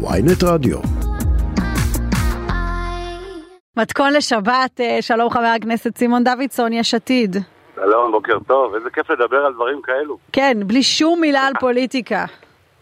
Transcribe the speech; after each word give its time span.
ויינט 0.00 0.44
רדיו. 0.44 0.78
מתכון 3.76 4.12
לשבת, 4.12 4.80
אה, 4.80 4.98
שלום 5.00 5.30
חבר 5.30 5.52
הכנסת 5.56 5.98
סימון 5.98 6.24
דוידסון, 6.24 6.72
יש 6.72 6.94
עתיד. 6.94 7.36
שלום, 7.74 8.12
בוקר 8.12 8.38
טוב, 8.46 8.74
איזה 8.74 8.90
כיף 8.90 9.10
לדבר 9.10 9.36
על 9.36 9.52
דברים 9.54 9.80
כאלו. 9.82 10.18
כן, 10.32 10.56
בלי 10.66 10.82
שום 10.82 11.20
מילה 11.20 11.40
על 11.40 11.52
פוליטיקה. 11.60 12.24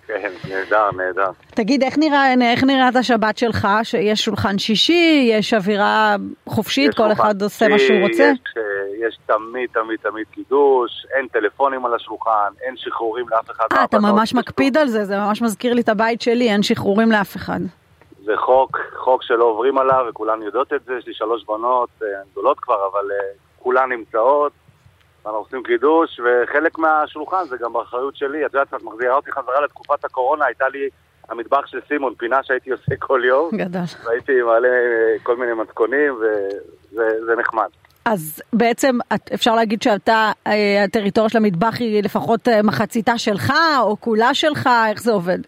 כן, 0.06 0.30
נהדר, 0.48 0.90
נהדר. 0.96 1.30
תגיד, 1.50 1.82
איך, 1.82 1.98
נראה, 1.98 2.34
איך 2.52 2.64
נראית 2.64 2.96
השבת 2.96 3.38
שלך? 3.38 3.68
שיש 3.82 4.24
שולחן 4.24 4.58
שישי, 4.58 5.28
יש 5.32 5.54
אווירה 5.54 6.16
חופשית, 6.48 6.94
כל 6.94 7.12
אחד 7.12 7.42
עושה 7.42 7.68
מה 7.68 7.78
שהוא 7.78 8.00
רוצה? 8.02 8.32
יש, 8.32 8.38
אה, 8.56 8.62
יש 9.00 9.18
תמיד, 9.26 9.70
תמיד, 9.72 9.98
תמיד 10.02 10.26
קידוש, 10.30 11.06
אין 11.14 11.28
טלפונים 11.28 11.86
על 11.86 11.94
השולחן, 11.94 12.52
אין 12.60 12.74
שחרורים 12.76 13.28
לאף 13.28 13.50
אחד. 13.50 13.64
אה, 13.72 13.84
אתה 13.84 13.98
ממש 13.98 14.34
מקפיד 14.34 14.76
על 14.76 14.88
זה, 14.88 15.04
זה 15.04 15.18
ממש 15.18 15.42
מזכיר 15.42 15.74
לי 15.74 15.80
את 15.80 15.88
הבית 15.88 16.20
שלי, 16.20 16.50
אין 16.50 16.62
שחרורים 16.62 17.12
לאף 17.12 17.36
אחד. 17.36 17.60
זה 18.24 18.32
חוק, 18.36 18.78
חוק 18.96 19.22
שלא 19.22 19.44
עוברים 19.44 19.78
עליו, 19.78 20.06
וכולן 20.08 20.42
יודעות 20.42 20.72
את 20.72 20.84
זה, 20.84 20.94
יש 20.98 21.06
לי 21.06 21.14
שלוש 21.14 21.44
בנות 21.44 21.88
אה, 22.02 22.08
גדולות 22.32 22.60
כבר, 22.60 22.88
אבל 22.92 23.10
אה, 23.12 23.16
כולן 23.58 23.92
נמצאות. 23.92 24.52
אנחנו 25.26 25.38
עושים 25.38 25.62
קידוש, 25.62 26.20
וחלק 26.20 26.78
מהשולחן 26.78 27.44
זה 27.48 27.56
גם 27.56 27.72
באחריות 27.72 28.16
שלי. 28.16 28.46
את 28.46 28.54
יודעת, 28.54 28.74
את 28.74 28.82
מחזירה 28.82 29.16
אותי 29.16 29.32
חזרה 29.32 29.60
לתקופת 29.60 30.04
הקורונה, 30.04 30.44
הייתה 30.44 30.68
לי 30.68 30.88
המטבח 31.28 31.66
של 31.66 31.80
סימון, 31.88 32.14
פינה 32.14 32.42
שהייתי 32.42 32.70
עושה 32.70 32.96
כל 32.98 33.22
יום. 33.24 33.50
גדול. 33.52 33.82
והייתי 34.04 34.42
מעלה 34.42 34.68
כל 35.22 35.36
מיני 35.36 35.52
מתכונים, 35.52 36.14
וזה 36.92 37.36
נחמד. 37.38 37.68
אז 38.06 38.42
בעצם 38.52 38.98
אפשר 39.34 39.54
להגיד 39.54 39.82
שאתה, 39.82 40.32
אה, 40.46 40.84
הטריטוריה 40.84 41.28
של 41.30 41.38
המטבח 41.38 41.76
היא 41.78 42.02
לפחות 42.02 42.48
אה, 42.48 42.62
מחציתה 42.62 43.18
שלך, 43.18 43.52
או 43.80 44.00
כולה 44.00 44.34
שלך, 44.34 44.68
איך 44.90 45.02
זה 45.02 45.12
עובד? 45.12 45.38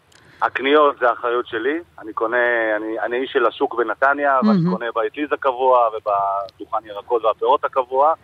הקניות 0.42 0.98
זה 1.00 1.08
האחריות 1.08 1.46
שלי, 1.46 1.78
אני 1.98 2.12
קונה, 2.12 2.36
אני, 2.76 3.00
אני 3.00 3.16
איש 3.16 3.30
של 3.32 3.46
השוק 3.46 3.74
בנתניה, 3.74 4.40
mm-hmm. 4.40 4.46
ואני 4.46 4.58
קונה 4.70 4.86
באטליז 4.94 5.32
הקבוע 5.32 5.88
ובדוכן 5.88 6.86
ירקות 6.86 7.24
והפירות 7.24 7.64
הקבוע. 7.64 8.14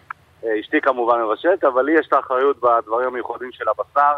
אה, 0.44 0.60
אשתי 0.60 0.80
כמובן 0.80 1.20
מבשלת, 1.22 1.64
אבל 1.64 1.82
לי 1.82 1.92
יש 1.98 2.06
את 2.06 2.12
האחריות 2.12 2.56
בדברים 2.60 3.08
המיוחדים 3.08 3.52
של 3.52 3.64
הבשר, 3.68 4.14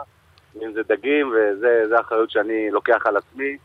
אם 0.63 0.73
זה 0.73 0.81
דגים, 0.89 1.33
וזה 1.33 1.97
האחריות 1.97 2.31
שאני 2.31 2.71
לוקח 2.71 3.07
על 3.07 3.17
עצמי. 3.17 3.57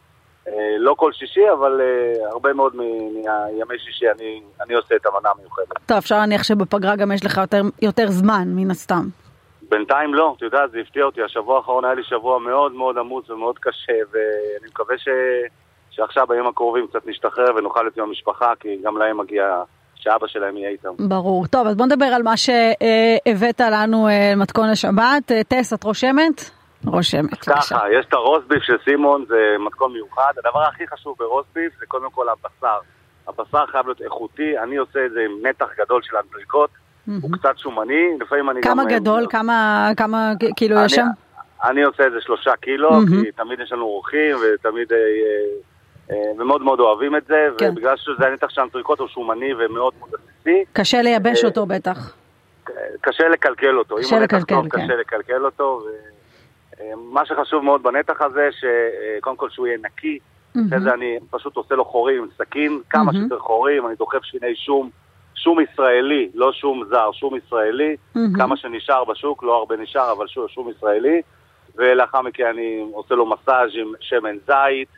אה, 0.48 0.54
לא 0.80 0.94
כל 0.98 1.12
שישי, 1.14 1.52
אבל 1.54 1.82
אה, 1.82 2.30
הרבה 2.32 2.54
מאוד 2.54 2.76
מימי 2.76 3.80
שישי 3.80 4.06
אני, 4.16 4.42
אני 4.66 4.74
עושה 4.74 4.96
את 4.96 5.06
המנה 5.06 5.30
המיוחדת. 5.30 5.86
טוב, 5.86 5.98
אפשר 5.98 6.18
להניח 6.18 6.44
שבפגרה 6.44 6.96
גם 6.96 7.12
יש 7.12 7.26
לך 7.26 7.38
יותר, 7.38 7.62
יותר 7.82 8.08
זמן, 8.08 8.48
מן 8.48 8.72
הסתם. 8.72 9.04
בינתיים 9.70 10.14
לא, 10.14 10.34
אתה 10.38 10.46
יודע, 10.46 10.68
זה 10.72 10.80
הפתיע 10.80 11.04
אותי. 11.04 11.24
השבוע 11.24 11.58
האחרון 11.58 11.86
היה 11.86 11.94
לי 11.94 12.04
שבוע 12.04 12.40
מאוד 12.40 12.72
מאוד 12.72 12.98
עמוס 12.98 13.30
ומאוד 13.30 13.60
קשה, 13.60 13.94
ואני 14.12 14.68
מקווה 14.70 14.98
ש... 14.98 15.08
שעכשיו 15.92 16.28
בימים 16.28 16.48
הקרובים 16.48 16.88
קצת 16.88 17.08
נשתחרר 17.08 17.56
ונוכל 17.56 17.82
להיות 17.82 17.98
עם 17.98 18.04
המשפחה, 18.04 18.54
כי 18.60 18.78
גם 18.84 18.98
להם 18.98 19.18
מגיע 19.18 19.64
שאבא 19.96 20.28
שלהם 20.28 20.58
יהיה 20.58 20.70
איתם. 20.70 20.90
ברור. 21.00 21.48
טוב, 21.48 21.68
אז 21.68 21.76
בוא 21.76 21.86
נדבר 21.86 22.06
על 22.06 22.24
מה 22.24 22.38
שהבאת 22.38 23.62
לנו 23.62 24.08
אה, 24.08 24.34
מתכון 24.36 24.72
לשבת. 24.72 25.32
טס, 25.48 25.74
את 25.74 25.84
רושמת? 25.84 26.61
רושמת. 26.86 27.40
ככה, 27.40 27.92
יש 27.92 28.06
את 28.06 28.14
הרוסביף 28.14 28.64
של 28.64 28.78
סימון, 28.84 29.26
זה 29.28 29.56
מתכון 29.60 29.94
מיוחד. 29.94 30.32
הדבר 30.38 30.64
הכי 30.64 30.88
חשוב 30.88 31.16
ברוסביף 31.20 31.74
זה 31.80 31.86
קודם 31.86 32.12
כל 32.12 32.26
הבשר. 32.30 32.80
הבשר 33.28 33.66
חייב 33.72 33.86
להיות 33.86 34.02
איכותי, 34.02 34.60
אני 34.60 34.78
עושה 34.78 35.06
את 35.06 35.12
זה 35.12 35.20
עם 35.20 35.48
נתח 35.48 35.68
גדול 35.80 36.02
של 36.04 36.18
אנטריקוט. 36.18 36.70
הוא 37.22 37.32
קצת 37.32 37.58
שומני, 37.58 38.18
לפעמים 38.20 38.50
אני 38.50 38.62
כמה 38.62 38.84
גם... 38.84 38.90
כמה 38.90 39.00
גדול? 39.00 39.28
כמה, 39.30 39.90
כמה 39.98 40.32
קילו 40.56 40.76
יש 40.86 40.92
שם? 40.92 41.06
אני 41.64 41.84
עושה 41.84 42.04
איזה 42.04 42.22
שלושה 42.22 42.56
קילו, 42.56 42.90
כי 42.90 43.32
תמיד 43.32 43.60
יש 43.60 43.72
לנו 43.72 43.84
אורחים 43.84 44.36
ותמיד... 44.36 44.94
אה, 44.94 44.98
אה, 46.12 46.32
ומאוד 46.38 46.62
מאוד 46.62 46.80
אוהבים 46.80 47.16
את 47.16 47.26
זה, 47.28 47.48
כן. 47.58 47.70
ובגלל 47.72 47.98
שזה 47.98 48.28
הנתח 48.28 48.50
של 48.50 48.62
האנטריקוט 48.62 49.00
הוא 49.00 49.08
שומני 49.08 49.54
ומאוד 49.54 49.94
מאוד 50.00 50.10
עסיסי. 50.14 50.64
קשה 50.74 51.02
לייבש 51.02 51.44
אה, 51.44 51.50
אותו 51.50 51.66
בטח. 51.66 52.16
קשה 53.02 53.30
לקלקל 53.30 53.78
אותו. 53.78 53.96
קשה 53.96 54.20
לקלקל, 54.20 54.56
טוב, 54.56 54.70
כן. 54.70 54.86
קשה 54.86 54.96
לקלקל 54.96 55.46
אותו. 55.46 55.82
מה 56.98 57.26
שחשוב 57.26 57.64
מאוד 57.64 57.84
בנתח 57.84 58.22
הזה, 58.22 58.50
שקודם 58.52 59.36
כל 59.36 59.50
שהוא 59.50 59.68
יהיה 59.68 59.78
נקי, 59.84 60.20
אחרי 60.52 60.80
זה 60.80 60.94
אני 60.94 61.18
פשוט 61.32 61.56
עושה 61.56 61.76
לו 61.76 61.86
חורים 61.86 62.24
עם 62.24 62.30
סכין, 62.38 62.82
כמה 62.90 63.14
שיותר 63.14 63.40
חורים, 63.40 63.88
אני 63.88 63.96
דוחף 63.96 64.24
שיני 64.24 64.56
שום. 64.56 64.90
שום 65.36 65.60
ישראלי, 65.60 66.30
לא 66.34 66.54
שום 66.54 66.84
זר, 66.90 67.12
שום 67.12 67.36
ישראלי, 67.36 67.96
mm-hmm. 67.96 68.20
כמה 68.38 68.58
שנשאר 68.58 69.04
בשוק, 69.04 69.44
לא 69.44 69.56
הרבה 69.56 69.78
נשאר, 69.78 70.12
אבל 70.12 70.28
שום, 70.28 70.48
שום 70.48 70.70
ישראלי, 70.70 71.22
ולאחר 71.76 72.22
מכן 72.22 72.46
אני 72.46 72.86
עושה 72.94 73.16
לו 73.16 73.26
מסאז' 73.26 73.70
עם 73.74 73.94
שמן 74.00 74.36
זית, 74.48 74.90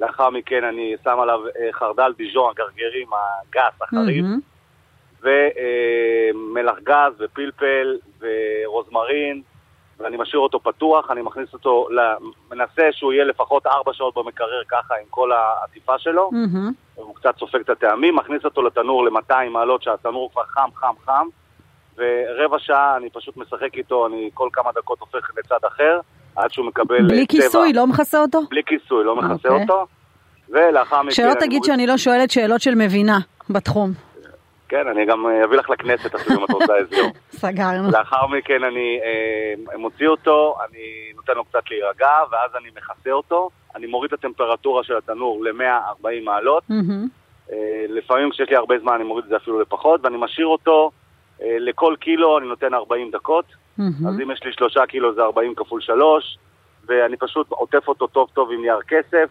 לאחר 0.00 0.30
מכן 0.30 0.64
אני 0.64 0.94
שם 1.04 1.20
עליו 1.22 1.40
אה, 1.46 1.72
חרדל 1.72 2.12
דיז'ון, 2.16 2.50
הגרגרים, 2.50 3.08
הגס, 3.12 3.82
החריף, 3.82 4.24
mm-hmm. 4.24 5.22
ומלח 5.22 6.76
אה, 6.76 6.82
גז 6.84 7.12
ופלפל 7.18 7.96
ורוזמרין, 8.20 9.42
ואני 9.98 10.16
משאיר 10.16 10.40
אותו 10.40 10.60
פתוח, 10.60 11.10
אני 11.10 11.22
מכניס 11.22 11.52
אותו, 11.52 11.88
מנסה 12.50 12.88
שהוא 12.92 13.12
יהיה 13.12 13.24
לפחות 13.24 13.66
ארבע 13.66 13.92
שעות 13.92 14.14
במקרר 14.16 14.62
ככה 14.68 14.94
עם 14.94 15.06
כל 15.10 15.32
העטיפה 15.32 15.98
שלו, 15.98 16.30
mm-hmm. 16.32 16.72
הוא 16.94 17.14
קצת 17.14 17.38
סופג 17.38 17.60
את 17.60 17.70
הטעמים, 17.70 18.16
מכניס 18.16 18.44
אותו 18.44 18.62
לתנור 18.62 19.04
ל-200 19.04 19.48
מעלות 19.50 19.82
שהתנור 19.82 20.30
כבר 20.32 20.42
חם, 20.44 20.68
חם, 20.74 20.94
חם, 21.04 21.26
ורבע 21.96 22.58
שעה 22.58 22.96
אני 22.96 23.10
פשוט 23.10 23.36
משחק 23.36 23.74
איתו, 23.74 24.06
אני 24.06 24.30
כל 24.34 24.48
כמה 24.52 24.70
דקות 24.72 25.00
הופך 25.00 25.30
לצד 25.38 25.66
אחר, 25.66 26.00
עד 26.36 26.52
שהוא 26.52 26.66
מקבל 26.66 27.08
בלי 27.08 27.26
צבע. 27.26 27.42
כיסוי, 27.42 27.72
לא 27.72 27.86
מכסה 27.86 28.20
אותו? 28.20 28.40
בלי 28.50 28.62
כיסוי, 28.66 29.04
לא 29.04 29.16
מכסה 29.16 29.48
okay. 29.48 29.52
אוקיי. 29.52 29.62
אותו. 29.62 29.86
ולאחר 30.48 31.02
מכן... 31.02 31.10
שלא 31.10 31.32
תגיד 31.40 31.64
שאני 31.64 31.86
לא 31.86 31.96
שואלת 31.96 32.30
שאלות 32.30 32.60
של 32.60 32.74
מבינה 32.74 33.18
בתחום. 33.50 34.07
כן, 34.68 34.88
אני 34.88 35.06
גם 35.06 35.26
אה, 35.26 35.44
אביא 35.44 35.58
לך 35.58 35.70
לכנסת 35.70 36.14
אפילו 36.14 36.38
אם 36.38 36.44
את 36.44 36.50
רוצה 36.50 36.76
איזה 36.76 36.96
יום. 36.96 37.10
סגרנו. 37.42 37.90
לאחר 37.90 38.26
מכן 38.26 38.64
אני 38.64 39.00
אה, 39.04 39.78
מוציא 39.78 40.08
אותו, 40.08 40.56
אני 40.68 41.12
נותן 41.16 41.32
לו 41.34 41.44
קצת 41.44 41.62
להירגע, 41.70 42.10
ואז 42.30 42.50
אני 42.56 42.68
מכסה 42.76 43.10
אותו. 43.10 43.50
אני 43.74 43.86
מוריד 43.86 44.12
את 44.12 44.18
הטמפרטורה 44.18 44.84
של 44.84 44.96
התנור 44.96 45.44
ל-140 45.44 46.24
מעלות. 46.24 46.62
Mm-hmm. 46.70 47.52
אה, 47.52 47.84
לפעמים 47.88 48.30
כשיש 48.30 48.50
לי 48.50 48.56
הרבה 48.56 48.78
זמן 48.78 48.92
אני 48.92 49.04
מוריד 49.04 49.24
את 49.24 49.30
זה 49.30 49.36
אפילו 49.36 49.60
לפחות, 49.60 50.00
ואני 50.04 50.16
משאיר 50.20 50.46
אותו 50.46 50.90
אה, 51.42 51.56
לכל 51.58 51.94
קילו, 52.00 52.38
אני 52.38 52.46
נותן 52.46 52.74
40 52.74 53.10
דקות. 53.10 53.44
Mm-hmm. 53.44 54.08
אז 54.08 54.20
אם 54.22 54.30
יש 54.30 54.44
לי 54.44 54.52
שלושה 54.52 54.86
קילו 54.86 55.14
זה 55.14 55.22
40 55.22 55.54
כפול 55.54 55.80
שלוש, 55.80 56.38
ואני 56.86 57.16
פשוט 57.16 57.50
עוטף 57.50 57.88
אותו 57.88 58.06
טוב 58.06 58.28
טוב 58.34 58.52
עם 58.52 58.62
נייר 58.62 58.80
כסף. 58.88 59.28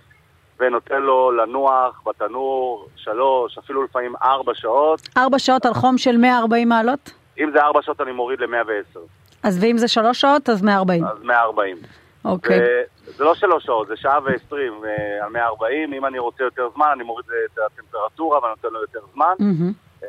ונותן 0.59 1.01
לו 1.01 1.31
לנוח 1.31 2.01
בתנור 2.05 2.87
שלוש, 2.95 3.57
אפילו 3.57 3.83
לפעמים 3.83 4.13
ארבע 4.23 4.51
שעות. 4.55 5.01
ארבע 5.17 5.39
שעות 5.39 5.65
על 5.65 5.73
חום 5.73 5.97
של 5.97 6.17
140 6.17 6.69
מעלות? 6.69 7.13
אם 7.39 7.49
זה 7.53 7.61
ארבע 7.61 7.81
שעות 7.81 8.01
אני 8.01 8.11
מוריד 8.11 8.39
ל-110. 8.39 8.99
אז 9.43 9.63
ואם 9.63 9.77
זה 9.77 9.87
שלוש 9.87 10.21
שעות, 10.21 10.49
אז 10.49 10.61
140. 10.61 11.05
אז 11.05 11.23
140. 11.23 11.77
אוקיי. 12.25 12.59
זה 13.05 13.23
לא 13.23 13.35
שלוש 13.35 13.63
שעות, 13.65 13.87
זה 13.87 13.95
שעה 13.95 14.19
ועשרים 14.25 14.73
אה, 14.85 15.25
על 15.25 15.31
140. 15.31 15.93
אם 15.93 16.05
אני 16.05 16.19
רוצה 16.19 16.43
יותר 16.43 16.69
זמן, 16.75 16.87
אני 16.93 17.03
מוריד 17.03 17.25
את 17.45 17.59
הטמפרטורה 17.65 18.39
ואני 18.39 18.49
נותן 18.49 18.73
לו 18.73 18.81
יותר 18.81 18.99
זמן. 19.13 19.33
Mm-hmm. 19.39 20.07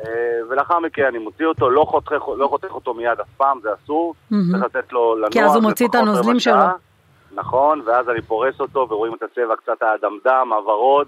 ולאחר 0.49 0.79
מכן 0.79 1.03
אני 1.03 1.17
מוציא 1.17 1.45
אותו, 1.45 1.69
לא 1.69 1.85
חותך, 1.89 2.11
לא 2.37 2.47
חותך 2.47 2.71
אותו 2.71 2.93
מיד 2.93 3.19
אף 3.21 3.27
פעם, 3.37 3.59
זה 3.63 3.69
אסור. 3.83 4.13
Mm-hmm. 4.13 4.35
צריך 4.51 4.63
לתת 4.63 4.93
לו 4.93 5.15
לנוח. 5.15 5.31
כי 5.31 5.43
אז 5.43 5.55
הוא 5.55 5.63
מוציא 5.63 5.87
את 5.87 5.95
הנוזלים 5.95 6.39
שלו. 6.39 6.63
נכון, 7.39 7.81
ואז 7.85 8.09
אני 8.09 8.21
פורס 8.21 8.59
אותו 8.59 8.87
ורואים 8.89 9.13
את 9.13 9.23
הצבע 9.23 9.55
קצת 9.55 9.81
האדמדם, 9.81 10.53
הוורוד, 10.53 11.07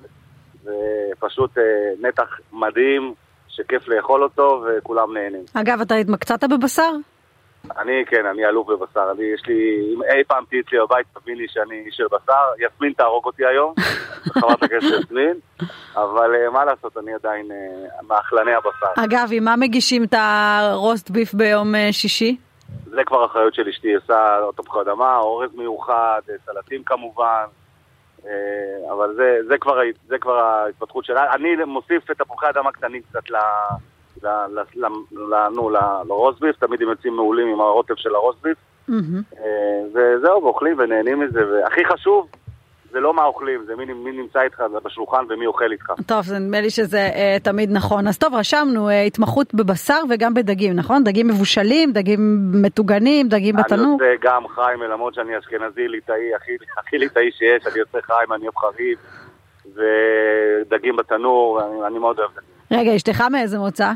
ופשוט 0.64 1.58
אה, 1.58 1.64
נתח 2.00 2.40
מדהים 2.54 3.14
שכיף 3.48 3.88
לאכול 3.88 4.24
אותו 4.24 4.64
וכולם 4.66 5.18
נהנים. 5.18 5.44
אגב, 5.54 5.82
אתה 5.82 5.96
התמקצעת 5.96 6.44
בבשר? 6.44 6.92
אני, 7.78 8.06
כן, 8.08 8.26
אני 8.26 8.46
אלוף 8.46 8.68
בבשר. 8.68 9.12
אני, 9.12 9.24
יש 9.24 9.42
לי, 9.48 9.94
אם 9.94 10.04
אי 10.04 10.24
פעם 10.28 10.44
תהיי 10.50 10.62
אצלי 10.62 10.80
בבית, 10.80 11.08
תביני 11.14 11.46
שאני 11.48 11.84
איש 11.86 11.96
של 11.96 12.04
בשר. 12.12 12.66
יסמין 12.68 12.94
תהרוג 12.94 13.26
אותי 13.26 13.46
היום, 13.46 13.74
חברת 14.34 14.64
הכנסת 14.64 15.04
יסמין, 15.04 15.34
אבל 15.96 16.36
אה, 16.36 16.50
מה 16.50 16.66
לעשות, 16.66 16.98
אני 16.98 17.14
עדיין 17.14 17.52
אה, 17.52 18.02
מאכלני 18.08 18.54
הבשר. 18.54 19.04
אגב, 19.04 19.30
עם 19.32 19.44
מה 19.44 19.56
מגישים 19.56 20.04
את 20.04 20.14
הרוסט 20.14 21.10
ביף 21.10 21.34
ביום 21.34 21.74
שישי? 21.92 22.38
זה 23.02 23.06
כבר 23.06 23.26
אחריות 23.26 23.54
של 23.54 23.68
אשתי, 23.68 23.96
עושה 23.96 24.38
תפוחי 24.56 24.82
אדמה, 24.82 25.18
אורז 25.18 25.50
מיוחד, 25.56 26.22
סלטים 26.46 26.84
כמובן, 26.84 27.46
אה, 28.26 28.94
אבל 28.94 29.14
זה, 29.16 29.38
זה, 29.48 29.58
כבר, 29.58 29.80
זה 30.08 30.18
כבר 30.18 30.38
ההתפתחות 30.40 31.06
שלה. 31.06 31.34
אני 31.34 31.56
מוסיף 31.66 32.12
את 32.12 32.18
תפוחי 32.18 32.50
אדמה 32.50 32.72
קטנים 32.72 33.02
קצת 33.02 33.30
ל... 33.30 33.36
לרוסביף, 36.08 36.56
תמיד 36.56 36.82
הם 36.82 36.90
יוצאים 36.90 37.16
מעולים 37.16 37.48
עם 37.48 37.62
הרוטב 37.62 37.96
של 37.96 38.16
הרוסביף. 38.16 38.58
אה, 39.38 39.82
וזהו, 39.94 40.44
ואוכלים 40.44 40.76
ונהנים 40.80 41.20
מזה, 41.20 41.52
והכי 41.52 41.86
חשוב, 41.86 42.28
זה 42.92 43.00
לא 43.00 43.14
מה 43.14 43.24
אוכלים, 43.24 43.64
זה 43.66 43.76
מי, 43.76 43.86
מי 43.86 44.12
נמצא 44.12 44.42
איתך 44.42 44.64
בשולחן 44.84 45.26
ומי 45.30 45.46
אוכל 45.46 45.72
איתך. 45.72 45.92
טוב, 46.06 46.22
זה 46.22 46.40
נדמה 46.40 46.62
לי 46.62 46.70
שזה 46.70 47.00
אה, 47.16 47.38
תמיד 47.44 47.72
נכון. 47.72 48.08
אז 48.08 48.18
טוב, 48.18 48.34
רשמנו 48.34 48.90
אה, 48.90 49.02
התמחות 49.02 49.54
בבשר 49.54 50.00
וגם 50.10 50.34
בדגים, 50.34 50.74
נכון? 50.76 51.04
דגים 51.04 51.28
מבושלים, 51.28 51.92
דגים 51.92 52.52
מטוגנים, 52.62 53.28
דגים 53.28 53.56
בתנור. 53.56 53.86
אני 53.86 53.94
עושה 53.94 54.16
גם 54.22 54.48
חיים, 54.48 54.82
למרות 54.82 55.14
שאני 55.14 55.40
אשכנזי 55.40 55.88
ליטאי, 55.88 56.36
הכי, 56.36 56.52
הכי 56.78 56.98
ליטאי 56.98 57.32
שיש, 57.32 57.68
אני 57.68 57.80
עושה 57.80 57.98
חיים, 58.02 58.34
אני 58.34 58.44
אוהב 58.44 58.58
חריף. 58.58 59.00
ודגים 59.76 60.96
בתנור, 60.96 61.62
אני, 61.62 61.88
אני 61.88 62.00
מאוד 62.00 62.20
אוהב 62.20 62.32
דגים. 62.32 62.80
רגע, 62.80 62.96
אשתך 62.96 63.22
מאיזה 63.32 63.60
מוצא? 63.60 63.92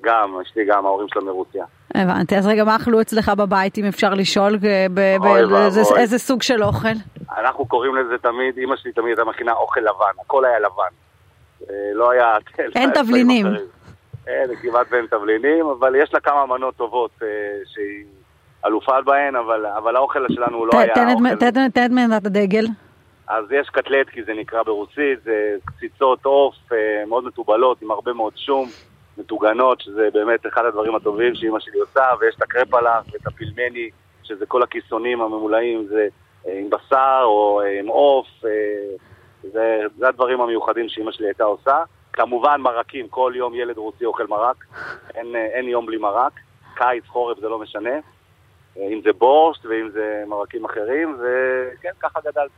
גם, 0.00 0.36
אשתי 0.42 0.60
גם, 0.64 0.86
ההורים 0.86 1.08
שלה 1.08 1.22
מרוסיה. 1.22 1.64
הבנתי, 1.94 2.36
אז 2.36 2.46
רגע, 2.46 2.64
מה 2.64 2.76
אכלו 2.76 3.00
אצלך 3.00 3.28
בבית, 3.28 3.78
אם 3.78 3.84
אפשר 3.84 4.14
לשאול, 4.14 4.58
איזה 5.96 6.18
סוג 6.18 6.42
של 6.42 6.64
אוכל? 6.64 6.88
אנחנו 7.38 7.66
קוראים 7.66 7.96
לזה 7.96 8.18
תמיד, 8.18 8.58
אימא 8.58 8.76
שלי 8.76 8.92
תמיד 8.92 9.08
הייתה 9.08 9.24
מכינה 9.24 9.52
אוכל 9.52 9.80
לבן, 9.80 10.20
הכל 10.20 10.44
היה 10.44 10.58
לבן. 10.58 10.92
אה, 11.70 11.90
לא 11.94 12.10
היה... 12.10 12.36
אין 12.76 12.90
תבלינים. 13.02 13.46
אין, 14.26 14.56
כמעט 14.62 14.86
ואין 14.90 15.06
תבלינים, 15.06 15.66
אבל 15.66 15.94
יש 15.96 16.14
לה 16.14 16.20
כמה 16.20 16.46
מנות 16.46 16.76
טובות 16.76 17.10
אה, 17.22 17.26
שהיא 17.64 18.04
אלופה 18.66 19.00
בהן, 19.00 19.36
אבל, 19.36 19.66
אבל 19.66 19.96
האוכל 19.96 20.26
שלנו 20.28 20.56
הוא 20.56 20.66
לא 20.66 20.80
היה. 20.80 20.94
תן 20.94 21.08
את 21.08 21.90
מנת 21.90 22.26
הדגל. 22.26 22.66
אז 23.28 23.44
יש 23.52 23.68
קטלט, 23.68 24.08
כי 24.08 24.22
זה 24.22 24.32
נקרא 24.34 24.62
ברוסית, 24.62 25.22
זה 25.24 25.56
קציצות 25.64 26.24
עוף 26.24 26.54
אה, 26.72 27.04
מאוד 27.06 27.24
מתובלות 27.24 27.82
עם 27.82 27.90
הרבה 27.90 28.12
מאוד 28.12 28.32
שום, 28.36 28.68
מטוגנות, 29.18 29.80
שזה 29.80 30.08
באמת 30.12 30.46
אחד 30.46 30.64
הדברים 30.64 30.94
הטובים 30.94 31.34
שאימא 31.34 31.60
שלי 31.60 31.78
עושה, 31.80 32.02
ויש 32.20 32.34
את 32.36 32.42
הקרפלח 32.42 33.04
ואת 33.12 33.26
הפילמני, 33.26 33.90
שזה 34.22 34.46
כל 34.46 34.62
הכיסונים 34.62 35.20
הממולאים, 35.20 35.86
זה 35.88 36.08
עם 36.44 36.70
בשר 36.70 37.22
או 37.24 37.62
עם 37.80 37.86
עוף, 37.86 38.26
זה, 39.42 39.82
זה 39.98 40.08
הדברים 40.08 40.40
המיוחדים 40.40 40.88
שאימא 40.88 41.12
שלי 41.12 41.26
הייתה 41.26 41.44
עושה. 41.44 41.82
כמובן 42.12 42.60
מרקים, 42.60 43.08
כל 43.08 43.32
יום 43.36 43.54
ילד 43.54 43.76
רוסי 43.76 44.04
אוכל 44.04 44.26
מרק, 44.26 44.64
אין, 45.14 45.36
אין 45.36 45.68
יום 45.68 45.86
בלי 45.86 45.96
מרק, 45.96 46.32
קיץ, 46.74 47.04
חורף, 47.06 47.40
זה 47.40 47.48
לא 47.48 47.58
משנה. 47.58 47.90
אם 48.76 49.00
זה 49.04 49.10
בורשט 49.18 49.66
ואם 49.66 49.88
זה 49.92 50.22
מרקים 50.26 50.64
אחרים, 50.64 51.16
וכן, 51.18 51.90
ככה 52.00 52.20
גדלתי. 52.20 52.54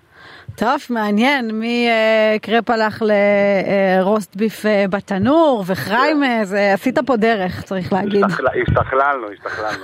טוב, 0.57 0.81
מעניין, 0.91 1.51
מקרפ 1.55 2.71
הלך 2.71 3.03
לרוסט 3.03 4.37
ביף 4.37 4.67
אה, 4.67 4.85
בתנור, 4.91 5.65
וחריים, 5.67 6.23
זה, 6.43 6.73
עשית 6.73 6.99
פה 7.07 7.17
דרך, 7.17 7.63
צריך 7.63 7.93
להגיד. 7.93 8.25
השתכללנו, 8.69 9.27
השתכללנו. 9.33 9.83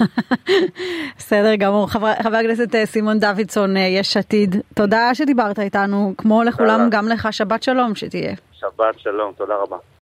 בסדר 1.18 1.54
גמור. 1.54 1.90
חבר, 1.90 2.12
חבר 2.22 2.36
הכנסת 2.36 2.74
אה, 2.74 2.86
סימון 2.86 3.18
דוידסון, 3.18 3.76
אה, 3.76 3.82
יש 3.82 4.16
עתיד, 4.16 4.56
תודה 4.74 5.14
שדיברת 5.14 5.58
איתנו, 5.58 6.14
כמו 6.18 6.42
לכולם, 6.42 6.88
גם 6.90 7.08
לך, 7.08 7.32
שבת 7.32 7.62
שלום 7.62 7.94
שתהיה. 7.94 8.34
שבת 8.52 8.98
שלום, 8.98 9.32
תודה 9.36 9.54
רבה. 9.54 9.76